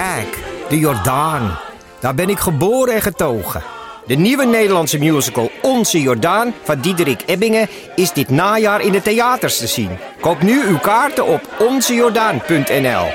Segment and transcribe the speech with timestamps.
[0.00, 1.58] Kijk, de Jordaan.
[2.00, 3.62] Daar ben ik geboren en getogen.
[4.06, 9.58] De nieuwe Nederlandse musical Onze Jordaan van Diederik Ebbingen is dit najaar in de theaters
[9.58, 9.90] te zien.
[10.20, 13.06] Koop nu uw kaarten op onzejordaan.nl.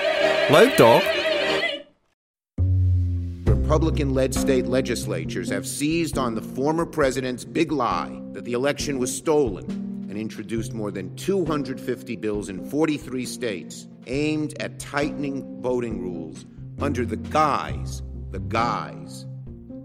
[0.49, 1.01] Leuk toch?
[3.45, 8.97] Republican led state legislatures have seized on the former president's big lie that the election
[8.97, 9.65] was stolen
[10.09, 16.45] and introduced more than 250 bills in 43 states aimed at tightening voting rules
[16.79, 19.25] under the guise, the guise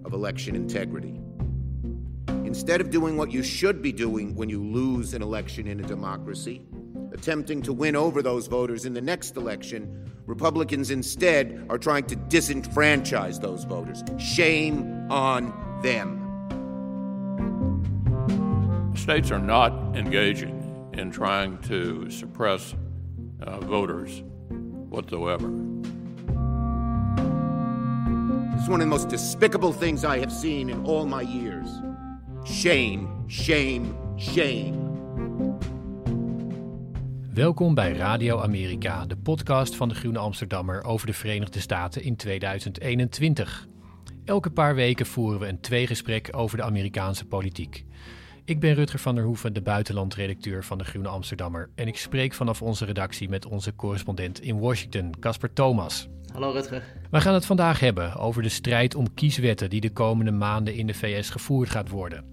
[0.05, 1.21] of election integrity.
[2.45, 5.83] Instead of doing what you should be doing when you lose an election in a
[5.85, 6.67] democracy,
[7.13, 12.17] attempting to win over those voters in the next election, Republicans instead are trying to
[12.17, 14.03] disenfranchise those voters.
[14.19, 15.53] Shame on
[15.83, 16.19] them.
[18.97, 22.75] States are not engaging in trying to suppress
[23.43, 24.23] uh, voters
[24.89, 25.49] whatsoever.
[28.61, 31.69] It's one of the most despicable things I have seen in all my years.
[32.45, 33.83] Shame, shame,
[34.17, 34.73] shame.
[37.35, 42.17] Welkom bij Radio Amerika, de podcast van de Groene Amsterdammer over de Verenigde Staten in
[42.17, 43.67] 2021.
[44.25, 47.85] Elke paar weken voeren we een tweegesprek over de Amerikaanse politiek.
[48.45, 51.71] Ik ben Rutger van der Hoeven, de buitenlandredacteur van de Groene Amsterdammer.
[51.75, 56.09] En ik spreek vanaf onze redactie met onze correspondent in Washington, Casper Thomas.
[56.33, 56.83] Hallo Rutger.
[57.11, 60.87] We gaan het vandaag hebben over de strijd om kieswetten die de komende maanden in
[60.87, 62.25] de VS gevoerd gaat worden.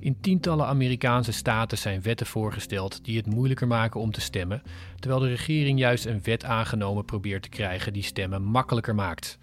[0.00, 4.62] In tientallen Amerikaanse staten zijn wetten voorgesteld die het moeilijker maken om te stemmen,
[4.98, 9.38] terwijl de regering juist een wet aangenomen probeert te krijgen die stemmen makkelijker maakt.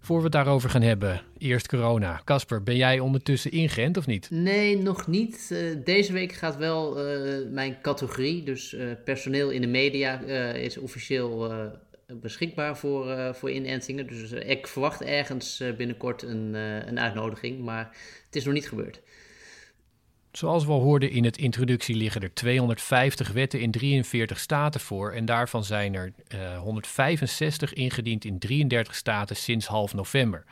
[0.00, 2.20] Voor we het daarover gaan hebben, eerst corona.
[2.24, 4.30] Casper, ben jij ondertussen ingeënt of niet?
[4.30, 5.50] Nee, nog niet.
[5.52, 10.18] Eh, deze week gaat wel eh, mijn categorie, dus eh, personeel in de media,
[10.52, 11.52] is officieel
[12.14, 14.06] beschikbaar voor, eh, voor inentingen.
[14.06, 16.54] Dus eh, ik verwacht ergens eh, binnenkort een,
[16.88, 19.02] een uitnodiging, maar het is nog niet gebeurd.
[20.32, 25.12] Zoals we al hoorden in het introductie liggen er 250 wetten in 43 staten voor
[25.12, 30.44] en daarvan zijn er eh, 165 ingediend in 33 staten sinds half november.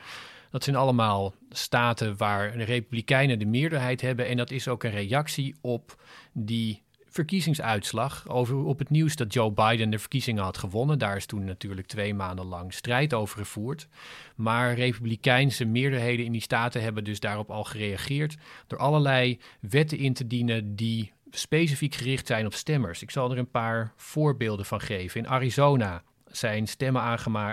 [0.51, 4.91] Dat zijn allemaal staten waar de Republikeinen de meerderheid hebben en dat is ook een
[4.91, 6.03] reactie op
[6.33, 6.83] die
[7.17, 10.99] verkiezingsuitslag over op het nieuws dat Joe Biden de verkiezingen had gewonnen.
[10.99, 13.87] Daar is toen natuurlijk twee maanden lang strijd over gevoerd.
[14.35, 20.13] Maar republikeinse meerderheden in die staten hebben dus daarop al gereageerd door allerlei wetten in
[20.13, 23.01] te dienen die specifiek gericht zijn op stemmers.
[23.01, 25.19] Ik zal er een paar voorbeelden van geven.
[25.19, 27.01] In Arizona zijn stemmen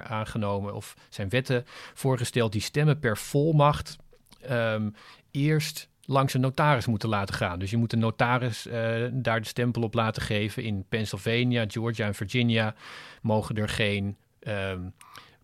[0.08, 1.64] aangenomen of zijn wetten
[1.94, 3.96] voorgesteld die stemmen per volmacht
[4.40, 4.90] ehm,
[5.30, 7.58] eerst langs een notaris moeten laten gaan.
[7.58, 10.62] Dus je moet een notaris eh, daar de stempel op laten geven.
[10.62, 12.74] In Pennsylvania, Georgia en Virginia
[13.22, 14.80] mogen er geen ehm,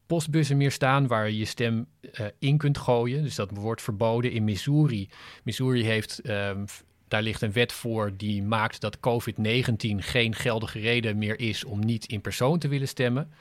[0.06, 3.22] postbussen meer staan waar je je stem eh, in kunt gooien.
[3.22, 5.08] Dus dat wordt verboden in Missouri.
[5.42, 6.64] Missouri heeft, ehm,
[7.08, 11.84] daar ligt een wet voor die maakt dat COVID-19 geen geldige reden meer is om
[11.84, 13.32] niet in persoon te willen stemmen.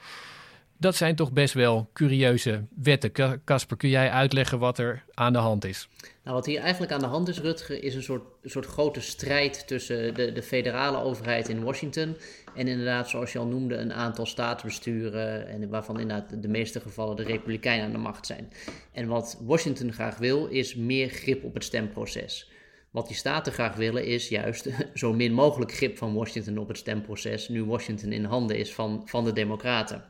[0.76, 3.42] Dat zijn toch best wel curieuze wetten.
[3.44, 5.88] Casper, kun jij uitleggen wat er aan de hand is?
[6.30, 9.66] Nou, wat hier eigenlijk aan de hand is, Rutger, is een soort, soort grote strijd
[9.66, 12.16] tussen de, de federale overheid in Washington
[12.54, 17.16] en inderdaad, zoals je al noemde, een aantal statenbesturen en waarvan inderdaad de meeste gevallen
[17.16, 18.52] de Republikeinen aan de macht zijn.
[18.92, 22.50] En wat Washington graag wil, is meer grip op het stemproces.
[22.90, 26.78] Wat die staten graag willen is juist zo min mogelijk grip van Washington op het
[26.78, 30.04] stemproces, nu Washington in handen is van, van de Democraten.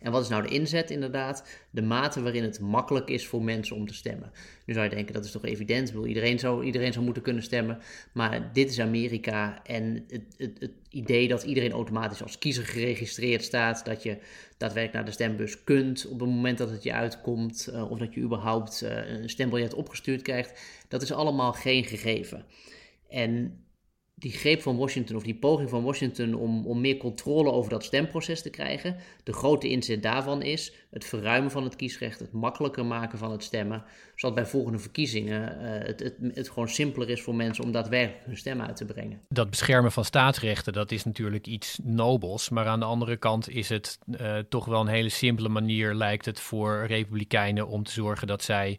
[0.00, 1.48] En wat is nou de inzet inderdaad?
[1.70, 4.30] De mate waarin het makkelijk is voor mensen om te stemmen.
[4.66, 7.42] Nu zou je denken, dat is toch evident, Ik iedereen, zou, iedereen zou moeten kunnen
[7.42, 7.78] stemmen.
[8.12, 13.44] Maar dit is Amerika en het, het, het idee dat iedereen automatisch als kiezer geregistreerd
[13.44, 14.18] staat, dat je
[14.56, 18.14] daadwerkelijk naar de stembus kunt op het moment dat het je uitkomt, eh, of dat
[18.14, 22.44] je überhaupt eh, een stembiljet opgestuurd krijgt, dat is allemaal geen gegeven.
[23.08, 23.64] En
[24.18, 27.84] die greep van Washington, of die poging van Washington om, om meer controle over dat
[27.84, 28.96] stemproces te krijgen.
[29.22, 33.42] De grote inzet daarvan is het verruimen van het kiesrecht, het makkelijker maken van het
[33.42, 33.84] stemmen,
[34.14, 38.26] zodat bij volgende verkiezingen uh, het, het, het gewoon simpeler is voor mensen om daadwerkelijk
[38.26, 39.20] hun stem uit te brengen.
[39.28, 43.68] Dat beschermen van staatsrechten, dat is natuurlijk iets nobels, maar aan de andere kant is
[43.68, 48.26] het uh, toch wel een hele simpele manier, lijkt het, voor republikeinen om te zorgen
[48.26, 48.78] dat zij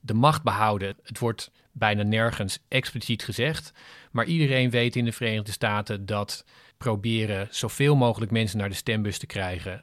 [0.00, 0.96] de macht behouden.
[1.02, 3.72] Het wordt bijna nergens expliciet gezegd.
[4.10, 6.44] Maar iedereen weet in de Verenigde Staten dat
[6.76, 9.82] proberen zoveel mogelijk mensen naar de stembus te krijgen.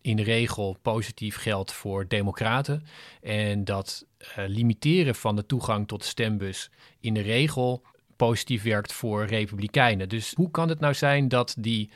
[0.00, 2.86] In de regel positief geldt voor democraten.
[3.22, 6.70] En dat uh, limiteren van de toegang tot de stembus
[7.00, 7.82] in de regel
[8.16, 10.08] positief werkt voor republikeinen.
[10.08, 11.90] Dus hoe kan het nou zijn dat die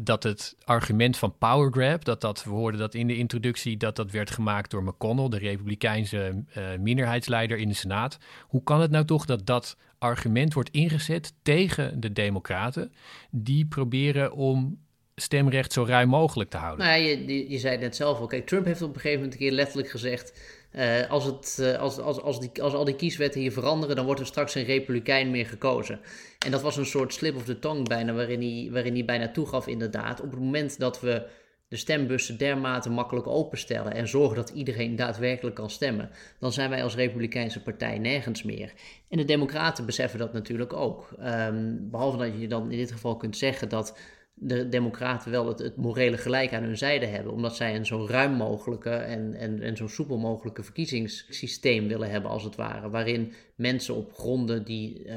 [0.00, 3.96] dat het argument van power grab, dat dat, we hoorden dat in de introductie, dat
[3.96, 8.18] dat werd gemaakt door McConnell, de republikeinse uh, minderheidsleider in de Senaat.
[8.46, 12.92] Hoe kan het nou toch dat dat argument wordt ingezet tegen de democraten,
[13.30, 14.78] die proberen om
[15.14, 16.86] stemrecht zo ruim mogelijk te houden?
[16.86, 18.26] Nou je, je, zei net zelf al.
[18.26, 20.60] Kijk, Trump heeft op een gegeven moment een keer letterlijk gezegd...
[20.76, 24.04] Uh, als, het, uh, als, als, als, die, als al die kieswetten hier veranderen, dan
[24.04, 26.00] wordt er straks geen republikein meer gekozen.
[26.44, 29.30] En dat was een soort slip of the tongue bijna, waarin hij, waarin hij bijna
[29.30, 30.20] toegaf inderdaad.
[30.20, 31.26] Op het moment dat we
[31.68, 36.82] de stembussen dermate makkelijk openstellen en zorgen dat iedereen daadwerkelijk kan stemmen, dan zijn wij
[36.82, 38.72] als Republikeinse partij nergens meer.
[39.08, 41.08] En de Democraten beseffen dat natuurlijk ook.
[41.20, 43.98] Um, behalve dat je dan in dit geval kunt zeggen dat
[44.34, 47.32] de democraten wel het, morele gelijk aan hun zijde hebben.
[47.32, 52.30] Omdat zij een zo ruim mogelijke en, en, en zo soepel mogelijke verkiezingssysteem willen hebben,
[52.30, 52.90] als het ware.
[52.90, 55.16] Waarin mensen op gronden die uh,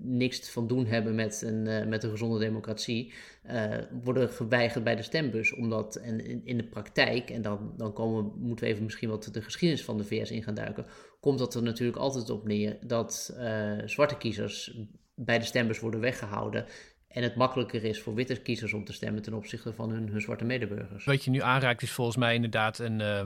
[0.00, 3.12] niks van doen hebben met een, uh, met een gezonde democratie,
[3.50, 5.54] uh, worden geweigerd bij de stembus.
[5.54, 9.28] Omdat en in, in, de praktijk, en dan, dan komen, moeten we even misschien wat
[9.32, 10.86] de geschiedenis van de VS in gaan duiken,
[11.20, 13.36] komt dat er natuurlijk altijd op neer dat
[13.84, 14.78] zwarte kiezers
[15.14, 16.66] bij de stembus worden weggehouden
[17.14, 20.20] en het makkelijker is voor witte kiezers om te stemmen ten opzichte van hun, hun
[20.20, 21.04] zwarte medeburgers.
[21.04, 23.16] Wat je nu aanraakt is volgens mij inderdaad een, uh,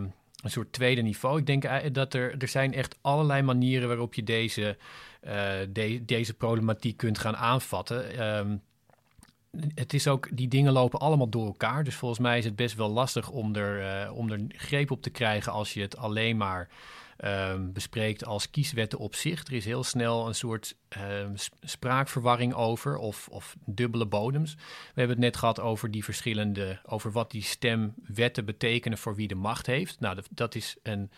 [0.43, 1.39] een soort tweede niveau.
[1.39, 4.77] Ik denk dat er, er zijn echt allerlei manieren waarop je deze,
[5.73, 8.27] de, deze problematiek kunt gaan aanvatten.
[8.39, 8.63] Um,
[9.75, 11.85] het is ook, die dingen lopen allemaal door elkaar.
[11.85, 15.03] Dus volgens mij is het best wel lastig om er, uh, om er greep op
[15.03, 16.69] te krijgen als je het alleen maar
[17.25, 19.45] um, bespreekt als kieswetten op zich.
[19.45, 20.77] Er is heel snel een soort
[21.21, 24.55] um, spraakverwarring over of, of dubbele bodems.
[24.55, 24.61] We
[24.95, 29.35] hebben het net gehad over die verschillende, over wat die stemwetten betekenen voor wie de
[29.35, 30.01] macht heeft.
[30.01, 31.11] Nou, dat, dat is een,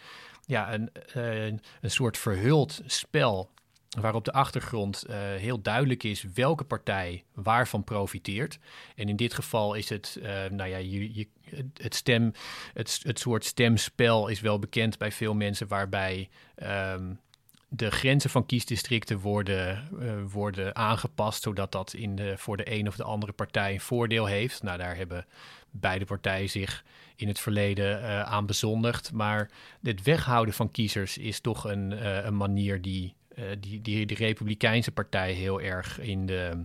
[0.47, 3.51] ja, een, een, een soort verhuld spel
[3.99, 8.59] waar op de achtergrond uh, heel duidelijk is welke partij waarvan profiteert.
[8.95, 11.27] En in dit geval is het, uh, nou ja, je,
[11.75, 12.33] het, stem,
[12.75, 16.29] het, het soort stemspel is wel bekend bij veel mensen, waarbij
[16.63, 17.21] um,
[17.69, 22.89] de grenzen van kiesdistricten worden, uh, worden aangepast, zodat dat in de, voor de een
[22.89, 24.63] of de andere partij een voordeel heeft.
[24.63, 25.27] Nou, daar hebben
[25.71, 26.85] beide partijen zich
[27.17, 29.13] in het verleden aan bezondigd.
[29.13, 29.51] Maar
[29.83, 33.15] het weghouden van kiezers is toch een, een manier die
[33.61, 36.65] die, die de Republikeinse partij heel erg in de,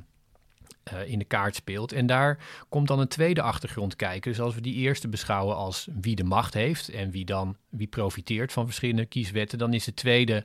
[0.93, 1.91] uh, in de kaart speelt.
[1.91, 2.37] En daar
[2.69, 4.31] komt dan een tweede achtergrond kijken.
[4.31, 7.87] Dus als we die eerste beschouwen als wie de macht heeft en wie dan wie
[7.87, 10.43] profiteert van verschillende kieswetten, dan is de tweede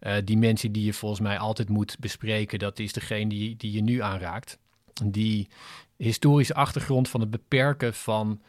[0.00, 3.82] uh, dimensie die je volgens mij altijd moet bespreken, dat is degene die, die je
[3.82, 4.58] nu aanraakt.
[5.04, 5.48] Die
[5.96, 8.40] historische achtergrond van het beperken van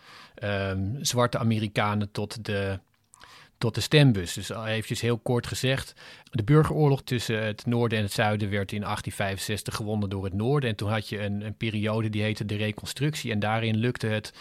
[0.43, 2.79] um, zwarte Amerikanen tot de
[3.57, 4.33] tot de stembus.
[4.33, 5.93] Dus eventjes heel kort gezegd,
[6.31, 10.69] de burgeroorlog tussen het noorden en het zuiden werd in 1865 gewonnen door het noorden.
[10.69, 14.33] En toen had je een, een periode die heette de reconstructie en daarin lukte het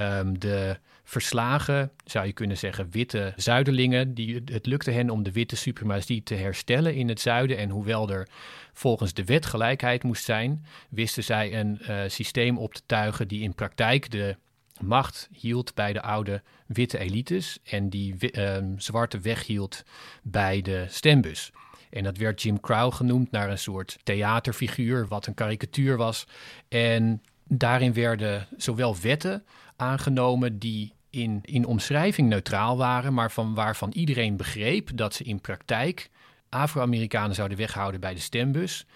[0.00, 4.14] um, de verslagen, zou je kunnen zeggen, witte zuiderlingen.
[4.14, 7.58] Die, het lukte hen om de witte suprematie te herstellen in het zuiden.
[7.58, 8.28] En hoewel er
[8.72, 13.42] volgens de wet gelijkheid moest zijn, wisten zij een uh, systeem op te tuigen die
[13.42, 14.36] in praktijk de
[14.80, 19.82] macht hield bij de oude witte elites en die uh, zwarte weghield
[20.22, 21.52] bij de stembus.
[21.90, 26.26] En dat werd Jim Crow genoemd naar een soort theaterfiguur, wat een karikatuur was.
[26.68, 29.44] En daarin werden zowel wetten
[29.76, 35.40] aangenomen die in, in omschrijving neutraal waren, maar van waarvan iedereen begreep dat ze in
[35.40, 36.10] praktijk
[36.56, 38.86] Afro-Amerikanen zouden weghouden bij de stembus.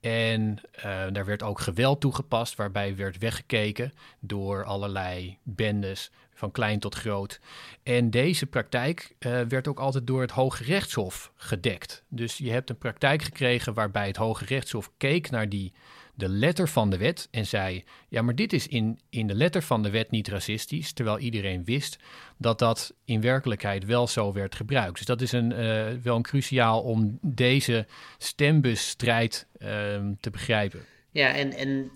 [0.00, 6.78] En uh, daar werd ook geweld toegepast, waarbij werd weggekeken door allerlei bendes, van klein
[6.78, 7.40] tot groot.
[7.82, 12.04] En deze praktijk uh, werd ook altijd door het Hoge Rechtshof gedekt.
[12.08, 15.72] Dus je hebt een praktijk gekregen waarbij het Hoge Rechtshof keek naar die
[16.20, 19.62] de letter van de wet en zei: Ja, maar dit is in, in de letter
[19.62, 20.92] van de wet niet racistisch.
[20.92, 21.98] Terwijl iedereen wist
[22.36, 24.96] dat dat in werkelijkheid wel zo werd gebruikt.
[24.96, 27.86] Dus dat is een, uh, wel een cruciaal om deze
[28.18, 29.68] stembusstrijd uh,
[30.20, 30.80] te begrijpen.
[31.10, 31.90] Ja, en, en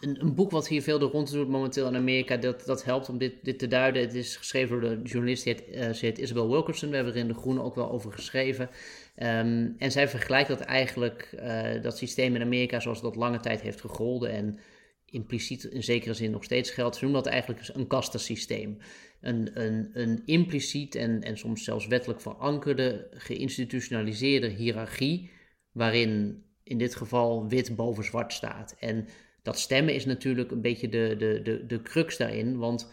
[0.00, 3.08] een, een, boek wat hier veel de rond doet momenteel in Amerika, dat, dat helpt
[3.08, 4.02] om dit, dit te duiden.
[4.02, 6.88] Het is geschreven door de journalist, die heet, uh, heet Isabel Wilkerson.
[6.88, 8.70] We hebben er in De Groene ook wel over geschreven.
[9.14, 13.60] Ehm, en zij vergelijkt dat eigenlijk, uh, dat systeem in Amerika zoals dat lange tijd
[13.60, 14.58] heeft gegolden en
[15.04, 16.96] impliciet in zekere zin nog steeds geldt.
[16.96, 18.78] Ze noemen dat eigenlijk een kastensysteem.
[19.20, 25.30] Een, een, een impliciet en, en soms zelfs wettelijk verankerde, geïnstitutionaliseerde hiërarchie,
[25.72, 28.76] waarin in dit geval wit boven zwart staat.
[28.78, 29.06] En
[29.42, 32.92] dat stemmen is natuurlijk een beetje de, de, de, de crux daarin, want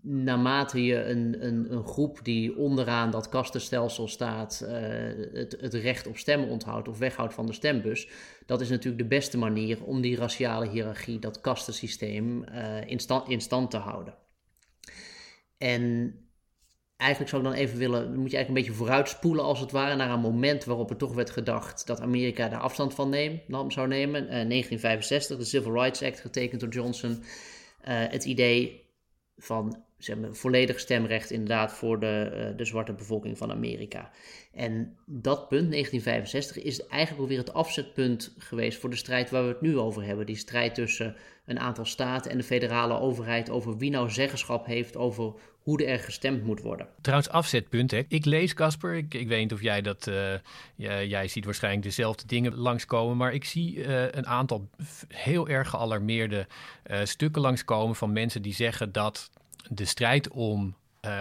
[0.00, 4.70] naarmate je een, een, een groep die onderaan dat kastenstelsel staat, uh,
[5.32, 8.08] het, het recht op stemmen onthoudt of weghoudt van de stembus,
[8.46, 13.28] dat is natuurlijk de beste manier om die raciale hiërarchie, dat kastensysteem, uh, in, stand,
[13.28, 14.14] in stand te houden.
[15.58, 16.14] En
[17.02, 19.96] eigenlijk zou ik dan even willen, moet je eigenlijk een beetje vooruitspoelen als het ware
[19.96, 23.88] naar een moment waarop er toch werd gedacht dat Amerika daar afstand van neem, zou
[23.88, 24.22] nemen.
[24.22, 27.22] Uh, 1965, de Civil Rights Act, getekend door Johnson.
[27.82, 28.80] het idee
[29.36, 34.10] van zeg maar, volledig stemrecht inderdaad voor de, uh, de zwarte bevolking van Amerika.
[34.52, 39.48] En dat punt, 1965, is eigenlijk alweer het afzetpunt geweest voor de strijd waar we
[39.48, 40.26] het nu over hebben.
[40.26, 41.16] Die strijd tussen
[41.46, 45.98] een aantal staten en de federale overheid over wie nou zeggenschap heeft over hoe er
[45.98, 46.88] gestemd moet worden.
[47.00, 47.90] Trouwens, afzetpunt.
[47.90, 48.02] Hè.
[48.08, 50.06] Ik lees, Casper, ik, ik weet niet of jij dat...
[50.06, 50.34] Uh,
[51.06, 53.16] jij, ziet waarschijnlijk dezelfde dingen langskomen...
[53.16, 54.68] maar ik zie uh, een aantal
[55.08, 56.46] heel erg gealarmeerde
[56.90, 57.96] uh, stukken langskomen...
[57.96, 59.30] van mensen die zeggen dat
[59.70, 60.76] de strijd om,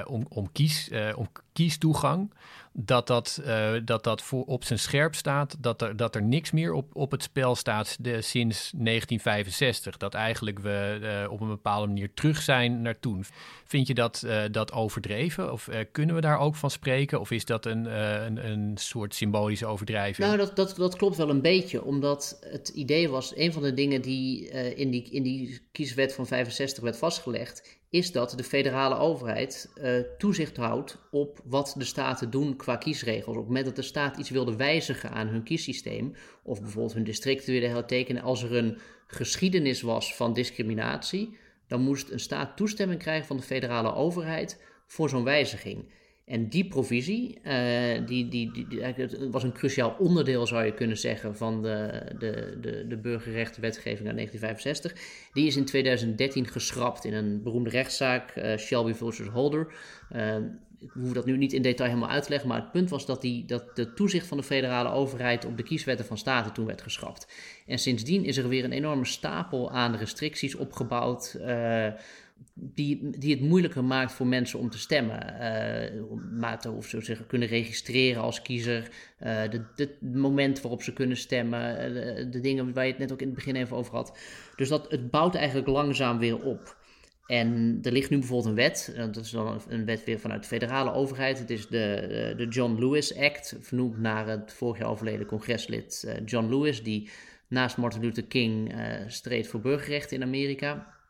[0.05, 2.31] om, om, kies, om kiestoegang
[2.73, 6.51] dat dat, uh, dat, dat voor op zijn scherp staat, dat er, dat er niks
[6.51, 9.97] meer op, op het spel staat sinds 1965.
[9.97, 13.25] Dat eigenlijk we uh, op een bepaalde manier terug zijn naar toen.
[13.65, 15.51] Vind je dat, uh, dat overdreven?
[15.51, 17.19] Of kunnen we daar ook van spreken?
[17.19, 17.85] Of is dat een,
[18.25, 20.27] een, een soort symbolische overdrijving?
[20.27, 21.83] Nou, dat, dat, dat klopt wel een beetje.
[21.83, 26.27] Omdat het idee was, een van de dingen die in, die in die kieswet van
[26.27, 32.29] 65 werd vastgelegd, is dat de federale overheid uh, toezicht houdt op wat de staten
[32.29, 33.35] doen qua kiesregels.
[33.35, 37.03] Op het moment dat de staat iets wilde wijzigen aan hun kiessysteem, of bijvoorbeeld hun
[37.03, 42.99] districten willen hertekenen, als er een geschiedenis was van discriminatie, dan moest een staat toestemming
[42.99, 45.91] krijgen van de federale overheid voor zo'n wijziging.
[46.25, 48.81] En die provisie, uh, die, die, die, die,
[49.31, 54.15] was een cruciaal onderdeel, zou je kunnen zeggen, van de, de, de, de burgerrechtenwetgeving uit
[54.15, 54.93] 1965.
[55.33, 59.73] Die is in 2013 geschrapt in een beroemde rechtszaak, uh, Shelby versus Holder.
[60.15, 60.35] Uh,
[60.79, 63.05] ik hoef dat nu niet in detail helemaal uit te leggen, maar het punt was
[63.05, 66.65] dat, die, dat de toezicht van de federale overheid op de kieswetten van staten toen
[66.65, 67.27] werd geschrapt.
[67.65, 71.37] En sindsdien is er weer een enorme stapel aan restricties opgebouwd
[72.53, 75.35] die, die het moeilijker maakt voor mensen om te stemmen.
[76.65, 78.89] Uh, of ze zich kunnen registreren als kiezer.
[79.17, 81.95] Het moment waarop ze kunnen stemmen.
[81.95, 84.17] Uh, de, dingen waar je het net ook in het begin even over had.
[84.55, 86.79] Dus dat, het bouwt eigenlijk langzaam weer op.
[87.25, 88.93] En er ligt nu bijvoorbeeld een wet.
[88.95, 91.39] Dat is dan een wet weer vanuit de federale overheid.
[91.39, 93.55] Het is de, de John Lewis Act.
[93.59, 96.83] Vernoemd naar het vorig jaar overleden congreslid John Lewis.
[96.83, 97.09] Die
[97.47, 98.73] naast Martin Luther King
[99.07, 101.00] streed voor burgerrechten in Amerika.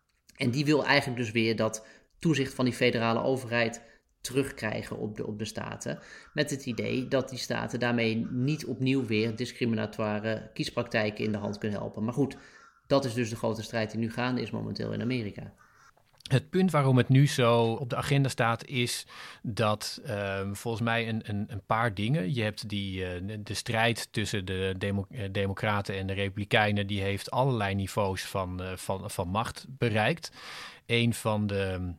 [0.42, 1.86] En die wil eigenlijk dus weer dat
[2.20, 3.82] toezicht van die federale overheid
[4.22, 6.00] terugkrijgen op de, op de staten.
[6.34, 11.58] Met het idee dat die staten daarmee niet opnieuw weer discriminatoire kiespraktijken in de hand
[11.58, 12.04] kunnen helpen.
[12.04, 12.38] Maar goed,
[12.88, 15.54] dat is dus de grote strijd die nu gaande is momenteel in Amerika.
[16.30, 19.06] Het punt waarom het nu zo op de agenda staat, is
[19.42, 22.34] dat uh, volgens mij een, een, een, paar dingen.
[22.34, 24.76] Je hebt die, uh, de strijd tussen de
[25.10, 30.32] eh, Democraten en de Republikeinen, die heeft allerlei niveaus van, uh, van, van macht bereikt.
[30.86, 31.94] Een van de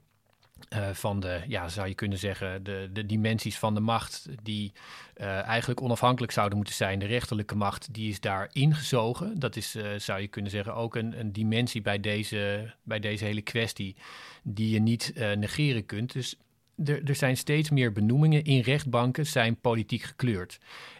[0.70, 4.72] uh, van de, ja, zou je kunnen zeggen, de, de dimensies van de macht die
[5.16, 6.98] uh, eigenlijk onafhankelijk zouden moeten zijn.
[6.98, 9.38] De rechterlijke macht, die is daar ingezogen.
[9.38, 13.24] Dat is, uh, zou je kunnen zeggen, ook een, een dimensie bij deze, bij deze
[13.24, 13.96] hele kwestie
[14.42, 16.12] die je niet negeren kunt.
[16.12, 16.36] Dus
[16.84, 20.58] er, er zijn steeds meer benoemingen in rechtbanken, zijn politiek gekleurd.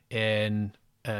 [0.09, 0.75] En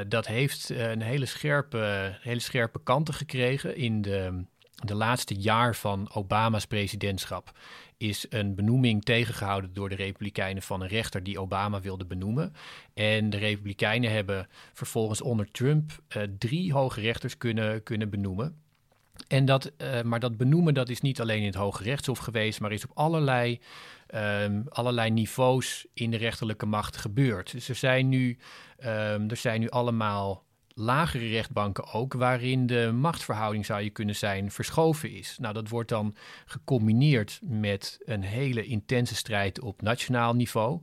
[0.08, 4.44] dat heeft een hele scherpe, hele scherpe kanten gekregen in de,
[4.84, 7.52] de laatste jaar van Obama's presidentschap
[7.96, 12.54] is een benoeming tegengehouden door de Republikeinen van een rechter die Obama wilde benoemen.
[12.94, 18.56] En de Republikeinen hebben vervolgens onder Trump uh, drie hoge rechters kunnen, kunnen benoemen.
[19.28, 22.60] En dat, uh, maar dat benoemen dat is niet alleen in het Hoge Rechtshof geweest,
[22.60, 23.60] maar is op allerlei,
[24.14, 27.52] um, allerlei niveaus in de rechterlijke macht gebeurd.
[27.52, 28.38] Dus er zijn nu,
[28.78, 30.44] um, er zijn nu allemaal
[30.75, 35.37] lagere rechtbanken ook, waarin de machtsverhouding, zou je kunnen zijn, verschoven is.
[35.41, 36.14] Nou, dat wordt dan
[36.47, 40.81] gecombineerd met een hele intense strijd op nationaal niveau,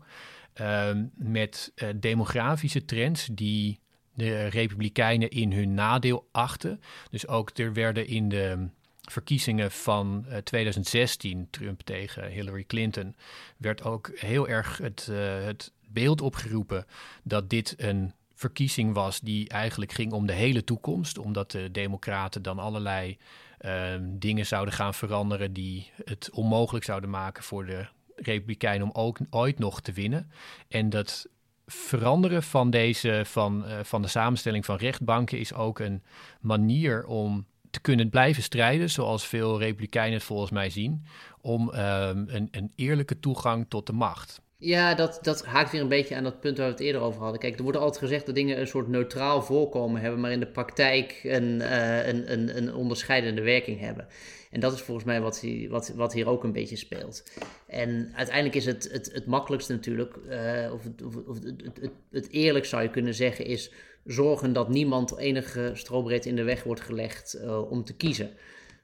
[0.61, 3.79] uh, met uh, demografische trends die
[4.13, 6.81] de Republikeinen in hun nadeel achten.
[7.09, 8.67] Dus ook er werden in de
[9.01, 13.15] verkiezingen van 2016, Trump tegen Hillary Clinton,
[13.57, 15.05] werd ook heel erg het,
[15.45, 16.85] het beeld opgeroepen
[17.23, 22.41] dat dit een verkiezing was die eigenlijk ging om de hele toekomst, omdat de Democraten
[22.41, 23.17] dan allerlei
[23.59, 29.17] Ehm, dingen zouden gaan veranderen die het onmogelijk zouden maken voor de Republikeinen om ook
[29.29, 30.31] ooit nog te winnen.
[30.67, 31.27] En dat
[31.65, 36.03] veranderen van, deze, van, uh, van de samenstelling van rechtbanken is ook een
[36.41, 41.05] manier om te kunnen blijven strijden, zoals veel Republikeinen het volgens mij zien,
[41.41, 44.41] om um, een, een eerlijke toegang tot de macht.
[44.61, 47.21] Ja, dat, dat haakt weer een beetje aan dat punt waar we het eerder over
[47.21, 47.39] hadden.
[47.39, 50.51] Kijk, er wordt altijd gezegd dat dingen een soort neutraal voorkomen hebben, maar in de
[50.51, 54.07] praktijk een, uh, een, een, een onderscheidende werking hebben.
[54.51, 57.23] En dat is volgens mij wat, wat, wat hier ook een beetje speelt.
[57.67, 62.65] En uiteindelijk is het, het, het makkelijkste natuurlijk, uh, of, het, of, het, het, eerlijk
[62.65, 63.71] zou je kunnen zeggen, is
[64.05, 68.31] zorgen dat niemand enige strobreedte in de weg wordt gelegd uh, om te kiezen.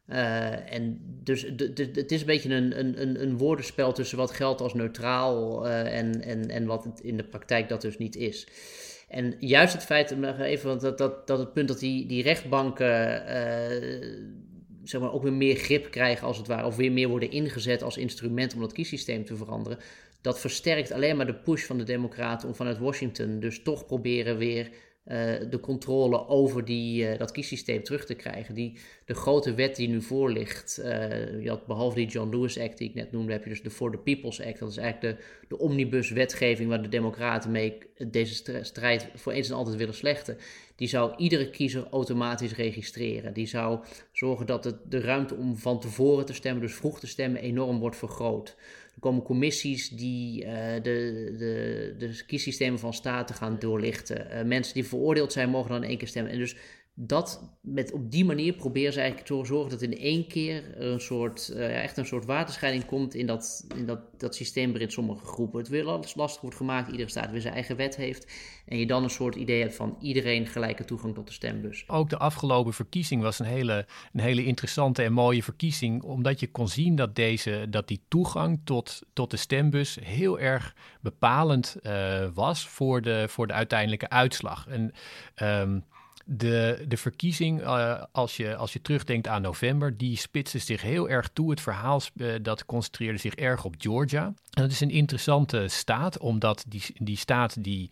[0.09, 4.73] Uh, en dus het is een beetje een, een, een woordenspel tussen wat geldt als
[4.73, 8.47] neutraal uh, en, en, en wat het in de praktijk dat dus niet is.
[9.09, 14.25] En juist het feit, even, dat, dat, dat het punt dat die, die rechtbanken uh,
[14.83, 17.83] zeg maar ook weer meer grip krijgen als het ware, of weer meer worden ingezet
[17.83, 19.79] als instrument om dat kiessysteem te veranderen,
[20.21, 24.37] dat versterkt alleen maar de push van de Democraten om vanuit Washington dus toch proberen
[24.37, 24.69] weer
[25.49, 28.55] de controle over die, uh, dat kiessysteem terug te krijgen.
[28.55, 30.83] Die, de grote wet die nu voor ligt,
[31.45, 33.91] had behalve die John Lewis Act die ik net noemde, heb je dus de For
[33.91, 34.59] the People's Act.
[34.59, 39.49] Dat is eigenlijk de, de omnibus wetgeving waar de democraten mee deze strijd voor eens
[39.49, 40.37] en altijd willen slechten.
[40.75, 43.33] Die zou iedere kiezer automatisch registreren.
[43.33, 43.79] Die zou
[44.11, 47.79] zorgen dat het, de ruimte om van tevoren te stemmen, dus vroeg te stemmen, enorm
[47.79, 48.55] wordt vergroot.
[48.95, 50.81] Er komen commissies die uh, de,
[51.37, 54.27] de, de kiessystemen van staten gaan doorlichten.
[54.31, 56.31] Uh, mensen die veroordeeld zijn mogen dan één keer stemmen.
[56.31, 56.55] En dus
[56.97, 60.99] dat met, op die manier proberen ze eigenlijk te zorgen dat in één keer een
[60.99, 65.25] soort, uh, echt een soort waterscheiding komt in dat, in dat, dat systeem waarin sommige
[65.25, 68.31] groepen het weer lastig wordt gemaakt, iedere staat weer zijn eigen wet heeft.
[68.65, 71.83] En je dan een soort idee hebt van iedereen gelijke toegang tot de stembus.
[71.87, 76.51] Ook de afgelopen verkiezing was een hele, een hele interessante en mooie verkiezing, omdat je
[76.51, 82.27] kon zien dat, deze, dat die toegang tot, tot de stembus heel erg bepalend uh,
[82.33, 84.67] was voor de, voor de uiteindelijke uitslag.
[84.67, 84.91] En
[85.41, 85.83] um,
[86.27, 91.09] de, de verkiezing, uh, als, je, als je terugdenkt aan november, die spitste zich heel
[91.09, 91.49] erg toe.
[91.49, 94.25] Het verhaal uh, dat concentreerde zich erg op Georgia.
[94.25, 97.89] En dat is een interessante staat, omdat die, die staat die,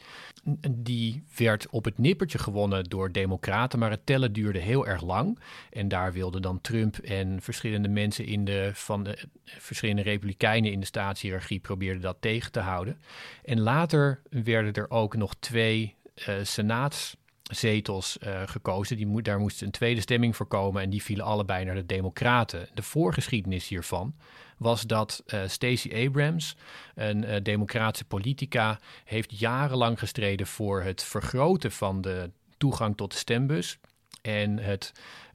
[0.69, 5.39] die werd op het nippertje gewonnen door democraten, maar het tellen duurde heel erg lang.
[5.69, 10.79] En daar wilden dan Trump en verschillende mensen in de, van de verschillende republikeinen in
[10.79, 13.01] de staatshierarchie probeerden dat tegen te houden.
[13.43, 18.97] En later werden er ook nog twee uh, senaats zetels uh, gekozen.
[18.97, 22.69] Die daar moest een tweede stemming voor komen en die vielen allebei naar de Democraten.
[22.73, 24.15] De voorgeschiedenis hiervan
[24.57, 26.55] was dat uh, Stacey Abrams,
[26.95, 33.17] een uh, democratische politica, heeft jarenlang gestreden voor het vergroten van de toegang tot de
[33.17, 33.79] stembus
[34.21, 34.91] en het.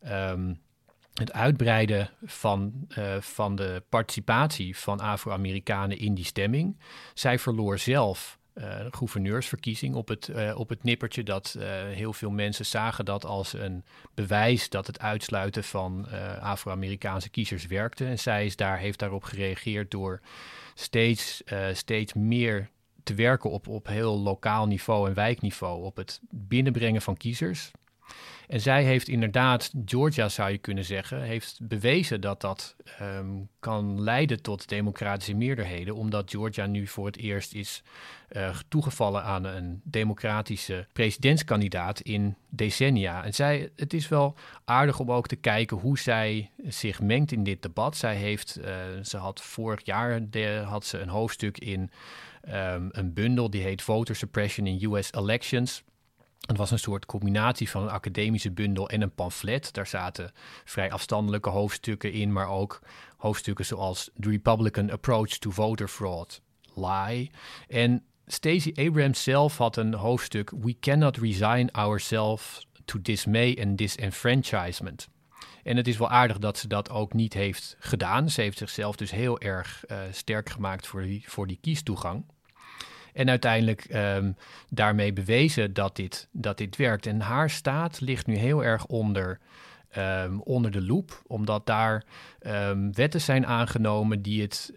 [0.07, 0.61] Um,
[1.15, 2.89] het uitbreiden van,
[3.21, 6.79] van de participatie van Afro-Amerikanen in die stemming.
[7.15, 8.38] Zij verloor zelf
[8.91, 11.23] gouverneursverkiezing op het, uh, op het nippertje.
[11.23, 16.07] Dat uh, heel veel mensen zagen dat als een bewijs dat het uitsluiten van
[16.41, 18.05] Afro-Amerikaanse kiezers werkte.
[18.05, 20.21] En zij is daar, heeft daarop gereageerd door
[20.75, 21.43] steeds,
[21.73, 22.71] steeds meer
[23.03, 25.85] te werken op, op heel lokaal niveau en wijkniveau.
[25.85, 27.71] Op het binnenbrengen van kiezers.
[28.49, 34.03] En zij heeft inderdaad, Georgia zou je kunnen zeggen, heeft bewezen dat dat um, kan
[34.03, 37.83] leiden tot democratische meerderheden, omdat Georgia nu voor het eerst is
[38.33, 43.25] uh, toegevallen aan een democratische presidentskandidaat in decennia.
[43.25, 47.45] En zij, het is wel aardig om ook te kijken hoe zij zich mengt in
[47.45, 47.97] dit debat.
[47.97, 48.67] Zij heeft, uh,
[49.03, 50.21] ze had vorig jaar
[50.65, 51.91] had ze een hoofdstuk in
[52.49, 55.83] um, een bundel die heet Voter Suppression in US Elections.
[56.47, 59.73] Het was een soort combinatie van een academische bundel en een pamflet.
[59.73, 60.33] Daar zaten
[60.65, 62.81] vrij afstandelijke hoofdstukken in, maar ook
[63.17, 66.41] hoofdstukken zoals The Republican Approach to Voter Fraud,
[66.75, 67.31] Lie.
[67.69, 75.09] En Stacey Abrams zelf had een hoofdstuk We Cannot Resign Ourselves to Dismay and Disenfranchisement.
[75.63, 78.31] En het is wel aardig dat ze dat ook niet heeft gedaan.
[78.31, 82.25] Ze heeft zichzelf dus heel erg uh, sterk gemaakt voor die, voor die kiestoegang.
[83.13, 84.37] En uiteindelijk um,
[84.69, 87.07] daarmee bewezen dat dit, dat dit werkt.
[87.07, 89.39] En haar staat ligt nu heel erg onder,
[89.99, 92.05] um, onder de loep, omdat daar
[92.47, 94.73] um, wetten zijn aangenomen die het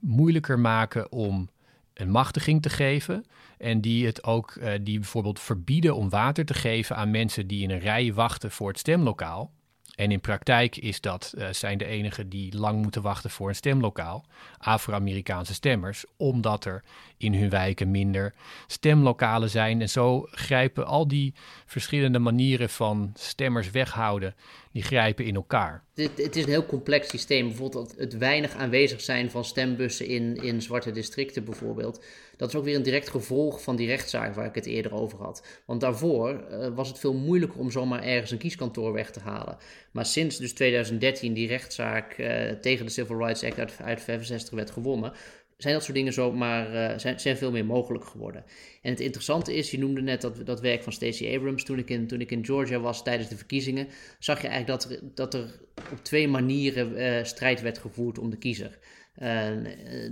[0.00, 1.48] moeilijker maken om
[1.94, 3.24] een machtiging te geven.
[3.58, 7.62] En die het ook, uh, die bijvoorbeeld verbieden om water te geven aan mensen die
[7.62, 9.52] in een rij wachten voor het stemlokaal.
[9.96, 13.54] En in praktijk is dat, uh, zijn de enigen die lang moeten wachten voor een
[13.54, 14.24] stemlokaal,
[14.58, 16.82] Afro-Amerikaanse stemmers, omdat er
[17.16, 18.34] in hun wijken minder
[18.66, 19.80] stemlokalen zijn.
[19.80, 21.34] En zo grijpen al die
[21.66, 24.34] verschillende manieren van stemmers weghouden,
[24.76, 25.84] die grijpen in elkaar.
[25.94, 27.46] Het, het is een heel complex systeem.
[27.46, 32.04] Bijvoorbeeld het weinig aanwezig zijn van stembussen in, in zwarte districten bijvoorbeeld.
[32.36, 35.18] Dat is ook weer een direct gevolg van die rechtszaak waar ik het eerder over
[35.18, 35.62] had.
[35.66, 39.56] Want daarvoor uh, was het veel moeilijker om zomaar ergens een kieskantoor weg te halen.
[39.90, 44.54] Maar sinds dus 2013 die rechtszaak uh, tegen de Civil Rights Act uit, uit 65
[44.54, 45.12] werd gewonnen,
[45.56, 48.44] zijn dat soort dingen zomaar, uh, zijn, zijn veel meer mogelijk geworden.
[48.82, 51.64] En het interessante is, je noemde net dat, dat werk van Stacey Abrams.
[51.64, 53.88] Toen ik, in, toen ik in Georgia was tijdens de verkiezingen,
[54.18, 55.60] zag je eigenlijk dat er, dat er
[55.92, 58.78] op twee manieren uh, strijd werd gevoerd om de kiezer.
[59.22, 59.48] Uh,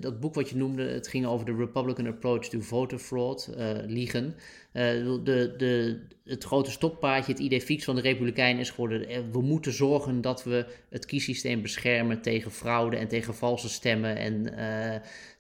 [0.01, 3.51] dat boek wat je noemde, het ging over de Republican approach to voter fraud,
[3.87, 4.35] liegen.
[4.75, 4.83] Uh,
[5.25, 9.73] de, de, het grote stoppaardje, het idee fix van de Republikeinen is geworden: we moeten
[9.73, 14.55] zorgen dat we het kiessysteem beschermen tegen fraude en tegen valse stemmen en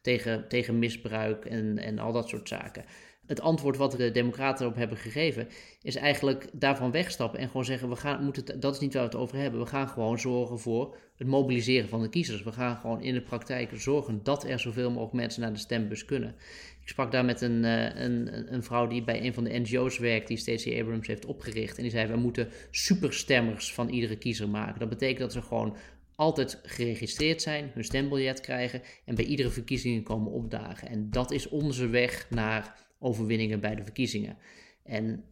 [0.00, 2.84] tegen, tegen misbruik en, en al dat soort zaken.
[3.26, 5.48] Het antwoord wat de Democraten erop hebben gegeven,
[5.82, 9.08] is eigenlijk daarvan wegstappen en gewoon zeggen: we gaan, moeten, dat is niet waar we
[9.08, 9.60] het over hebben.
[9.60, 12.42] We gaan gewoon zorgen voor het mobiliseren van de kiezers.
[12.42, 16.04] We gaan gewoon in de praktijk zorgen dat er zoveel mogelijk mensen naar de stembus
[16.04, 16.34] kunnen.
[16.82, 20.28] Ik sprak daar met een, een, een vrouw die bij een van de NGO's werkt,
[20.28, 21.76] die Stacey Abrams heeft opgericht.
[21.76, 24.80] En die zei: We moeten superstemmers van iedere kiezer maken.
[24.80, 25.76] Dat betekent dat ze gewoon
[26.16, 30.88] altijd geregistreerd zijn, hun stembiljet krijgen en bij iedere verkiezing komen opdagen.
[30.88, 34.36] En dat is onze weg naar overwinningen bij de verkiezingen.
[34.84, 35.24] En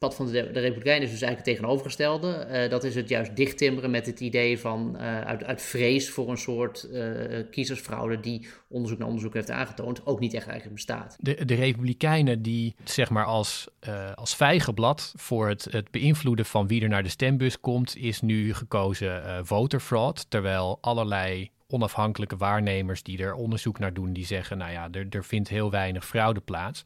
[0.00, 2.46] pad van de, de Republikeinen is dus eigenlijk het tegenovergestelde.
[2.50, 6.30] Uh, dat is het juist dichttimmeren met het idee van uh, uit, uit vrees voor
[6.30, 11.16] een soort uh, kiezersfraude die onderzoek naar onderzoek heeft aangetoond, ook niet echt eigenlijk bestaat.
[11.20, 13.68] De, de Republikeinen die zeg maar als,
[14.14, 18.54] als vijgenblad voor het, het beïnvloeden van wie er naar de stembus komt, is nu
[18.54, 24.72] gekozen voter fraud, terwijl allerlei onafhankelijke waarnemers die er onderzoek naar doen, die zeggen, nou
[24.72, 26.84] ja, er, er vindt heel weinig fraude plaats.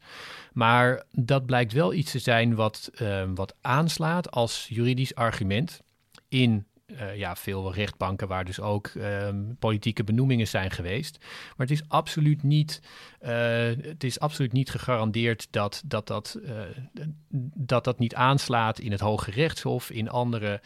[0.53, 5.81] Maar dat blijkt wel iets te zijn wat, uh, wat aanslaat als juridisch argument
[6.29, 11.17] in uh, ja, veel rechtbanken waar dus ook uh, politieke benoemingen zijn geweest.
[11.19, 12.81] Maar het is absoluut niet,
[13.21, 13.29] uh,
[13.81, 16.61] het is absoluut niet gegarandeerd dat dat, dat, uh,
[17.53, 20.61] dat dat niet aanslaat in het Hoge Rechtshof, in andere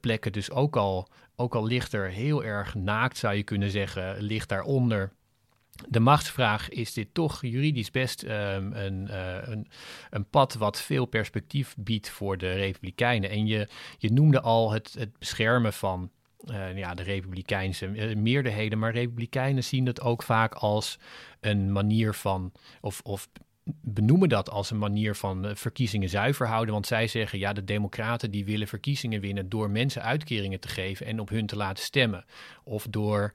[0.00, 0.32] plekken.
[0.32, 1.08] Dus ook al,
[1.40, 5.12] ook al ligt er heel erg naakt, zou je kunnen zeggen, ligt daaronder
[5.88, 8.30] de machtsvraag is dit toch juridisch best um,
[8.72, 9.68] een, uh, een,
[10.10, 13.30] een, pad wat veel perspectief biedt voor de Republikeinen.
[13.30, 16.10] En je, je noemde al het, het beschermen van
[16.44, 20.98] uh, ja, de Republikeinse uh, meerderheden, maar Republikeinen zien dat ook vaak als
[21.40, 23.28] een manier van, of, of
[23.80, 26.74] benoemen dat als een manier van verkiezingen zuiver houden.
[26.74, 31.06] Want zij zeggen, ja, de democraten die willen verkiezingen winnen door mensen uitkeringen te geven
[31.06, 32.24] en op hun te laten stemmen.
[32.64, 33.32] Of door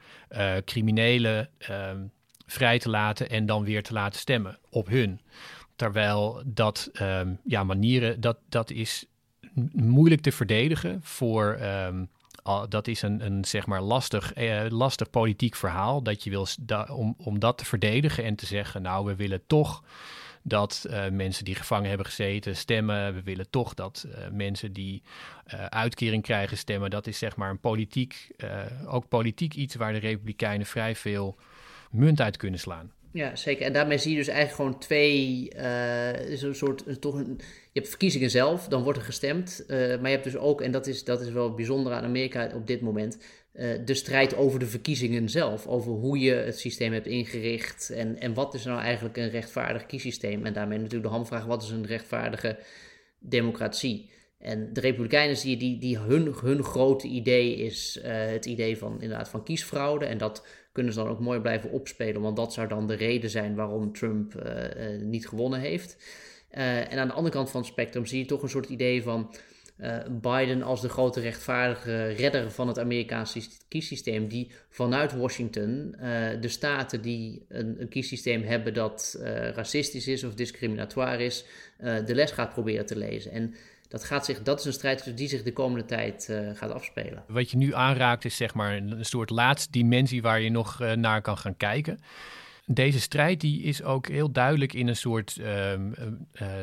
[0.65, 2.04] criminelen ehm,
[2.45, 5.21] vrij te laten en dan weer te laten stemmen op hun.
[5.76, 9.06] Terwijl dat um, ja, manieren, dat, dat is
[9.74, 11.60] moeilijk te verdedigen voor.
[11.62, 12.10] Um,
[12.69, 16.04] dat is een, een zeg maar lastig, eh, lastig politiek verhaal.
[16.04, 16.48] Dat je wil
[16.91, 19.84] om, om dat te verdedigen en te zeggen, nou, we willen toch
[20.47, 23.13] dat uh, mensen die gevangen hebben gezeten stemmen.
[23.13, 25.01] We willen toch dat uh, mensen die
[25.53, 26.89] uh, uitkering krijgen stemmen.
[26.89, 28.27] Dat is zeg maar een politiek,
[28.88, 31.38] ook politiek iets waar de Republikeinen vrij veel
[31.91, 32.91] munt uit kunnen slaan.
[33.12, 33.65] Ja, zeker.
[33.65, 37.36] En daarmee zie je dus eigenlijk gewoon twee, uh, een soort, toch een,
[37.71, 39.63] je hebt verkiezingen zelf, dan wordt er gestemd.
[39.67, 42.67] Maar je hebt dus ook, en dat is, dat is wel bijzonder aan Amerika op
[42.67, 43.17] dit moment,
[43.85, 45.67] de strijd over de verkiezingen zelf.
[45.67, 49.85] Over hoe je het systeem hebt ingericht en, en wat is nou eigenlijk een rechtvaardig
[49.85, 50.45] kiessysteem.
[50.45, 52.57] En daarmee natuurlijk de hamvraag, wat is een rechtvaardige
[53.19, 54.09] democratie?
[54.39, 59.01] En de Republikeinen zie je, die, die hun, hun grote idee is het idee van,
[59.01, 60.05] inderdaad, van kiesfraude.
[60.05, 62.21] En dat kunnen ze dan ook mooi blijven opspelen.
[62.21, 65.97] Want dat zou dan de reden zijn waarom Trump uh, niet gewonnen heeft.
[66.49, 69.35] En aan de andere kant van het spectrum zie je toch een soort idee van
[70.09, 74.27] Biden als de grote rechtvaardige redder van het Amerikaanse kiessysteem.
[74.27, 75.95] Die vanuit Washington
[76.41, 79.19] de staten die een, een kiessysteem hebben dat
[79.55, 81.45] racistisch is of discriminatoire is,
[82.05, 83.31] de les gaat proberen te lezen.
[83.31, 83.55] En
[83.88, 87.23] dat, gaat zich, dat is een strijd die zich de komende tijd gaat afspelen.
[87.27, 91.21] Wat je nu aanraakt is zeg maar een soort laatste dimensie waar je nog naar
[91.21, 91.99] kan gaan kijken.
[92.65, 95.73] Deze strijd die is ook heel duidelijk in een soort uh,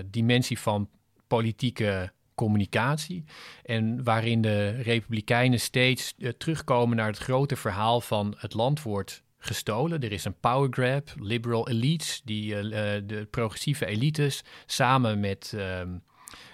[0.07, 0.89] dimensie van
[1.27, 3.25] politieke communicatie.
[3.65, 10.01] En waarin de Republikeinen steeds terugkomen naar het grote verhaal van het land wordt gestolen.
[10.01, 12.55] Er is een power grab, liberal elites, die,
[13.07, 15.89] de progressieve elites, samen met, ehm,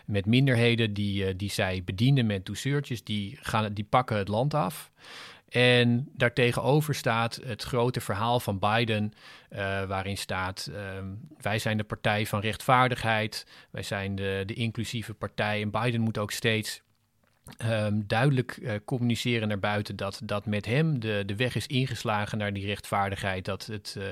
[0.06, 4.90] met minderheden die, die zij bedienen met douceurtjes, die, gaan, die pakken het land af.
[5.48, 9.12] En daartegenover staat het grote verhaal van Biden,
[9.50, 10.76] uh, waarin staat: uh,
[11.40, 15.62] wij zijn de partij van rechtvaardigheid, wij zijn de, de inclusieve partij.
[15.62, 16.82] En Biden moet ook steeds
[17.64, 22.38] um, duidelijk uh, communiceren naar buiten dat, dat met hem de, de weg is ingeslagen
[22.38, 24.04] naar die rechtvaardigheid, dat het, uh,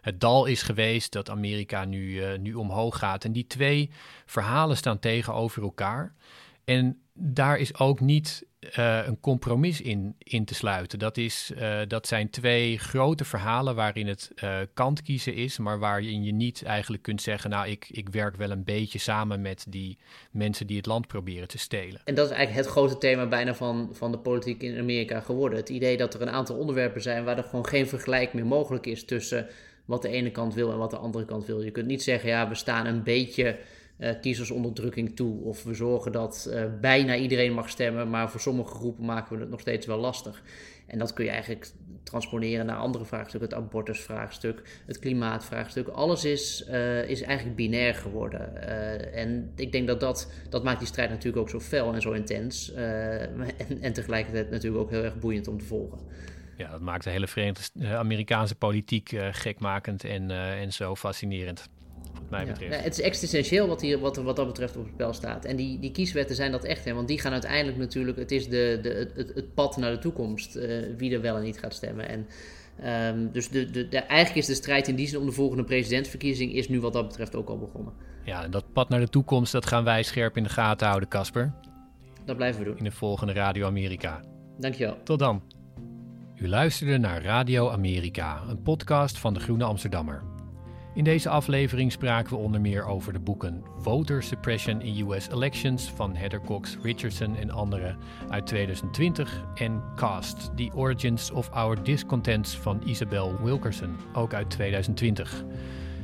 [0.00, 3.24] het dal is geweest, dat Amerika nu, nu omhoog gaat.
[3.24, 3.90] En die twee
[4.26, 6.14] verhalen staan tegenover elkaar.
[6.64, 8.46] En daar is ook niet
[8.78, 10.98] uh, een compromis in, in te sluiten.
[10.98, 15.78] Dat, is, uh, dat zijn twee grote verhalen waarin het uh, kant kiezen is, maar
[15.78, 19.64] waarin je niet eigenlijk kunt zeggen, nou, ik, ik werk wel een beetje samen met
[19.68, 19.98] die
[20.30, 22.00] mensen die het land proberen te stelen.
[22.04, 25.58] En dat is eigenlijk het grote thema bijna van, van de politiek in Amerika geworden.
[25.58, 28.86] Het idee dat er een aantal onderwerpen zijn waar er gewoon geen vergelijk meer mogelijk
[28.86, 29.46] is tussen
[29.84, 31.62] wat de ene kant wil en wat de andere kant wil.
[31.62, 33.58] Je kunt niet zeggen, ja, we staan een beetje
[34.20, 35.40] kiezersonderdrukking toe.
[35.44, 39.40] Of we zorgen dat uh, bijna iedereen mag stemmen, maar voor sommige groepen maken we
[39.40, 40.42] het nog steeds wel lastig.
[40.86, 41.70] En dat kun je eigenlijk
[42.02, 45.88] transponeren naar andere vraagstukken, het abortusvraagstuk, het klimaatvraagstuk.
[45.88, 48.62] Alles is, uh, is eigenlijk binair geworden.
[49.12, 52.12] en ik denk dat, dat dat maakt die strijd natuurlijk ook zo fel en zo
[52.12, 52.72] intens.
[52.74, 55.98] en, en tegelijkertijd natuurlijk ook heel erg boeiend om te volgen.
[56.56, 61.68] Ja, dat maakt de hele Verenigde Amerikaanse politiek gekmakend en, en zo fascinerend
[62.28, 62.74] mij betreft.
[62.74, 65.44] Ja, het is existentieel wat, hier, wat, wat dat betreft op het spel staat.
[65.44, 68.48] En die, die kieswetten zijn dat echt, hè, want die gaan uiteindelijk natuurlijk, het is
[68.48, 71.74] de, de, het, het pad naar de toekomst, uh, wie er wel en niet gaat
[71.74, 72.08] stemmen.
[72.08, 72.26] En,
[73.14, 75.64] um, dus de, de, de, eigenlijk is de strijd in die zin om de volgende
[75.64, 77.92] presidentsverkiezing is nu wat dat betreft ook al begonnen.
[78.24, 81.08] Ja, en dat pad naar de toekomst, dat gaan wij scherp in de gaten houden,
[81.08, 81.52] Casper.
[82.24, 82.78] Dat blijven we doen.
[82.78, 84.20] In de volgende Radio Amerika.
[84.58, 84.96] Dankjewel.
[85.04, 85.42] Tot dan.
[86.36, 90.31] U luisterde naar Radio Amerika, een podcast van de Groene Amsterdammer.
[90.94, 95.90] In deze aflevering spraken we onder meer over de boeken Voter Suppression in US Elections
[95.90, 102.58] van Heather Cox Richardson en anderen uit 2020 en Cast, The Origins of Our Discontents
[102.58, 105.44] van Isabel Wilkerson, ook uit 2020.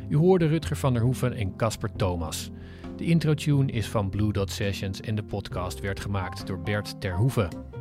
[0.08, 2.50] U hoorde Rutger van der Hoeven en Casper Thomas.
[2.96, 7.77] De intro-tune is van Blue Dot Sessions en de podcast werd gemaakt door Bert Terhoeven.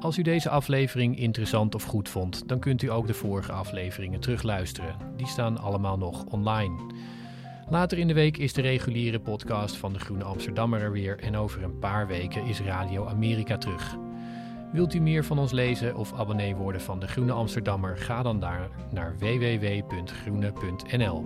[0.00, 4.20] Als u deze aflevering interessant of goed vond, dan kunt u ook de vorige afleveringen
[4.20, 4.96] terugluisteren.
[5.16, 6.76] Die staan allemaal nog online.
[7.68, 11.36] Later in de week is de reguliere podcast van de Groene Amsterdammer er weer en
[11.36, 13.96] over een paar weken is Radio Amerika terug.
[14.72, 17.96] Wilt u meer van ons lezen of abonnee worden van de Groene Amsterdammer?
[17.96, 21.24] Ga dan daar naar www.groene.nl.